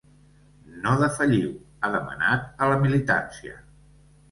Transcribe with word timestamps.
No 0.85 0.93
defalliu, 1.01 1.51
ha 1.85 1.93
demanat 1.97 2.51
a 2.69 2.73
la 2.73 2.83
militància. 2.87 3.57